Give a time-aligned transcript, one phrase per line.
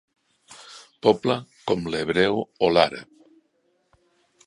[1.09, 1.37] Poble
[1.73, 3.25] com l'hebreu o l'àrab.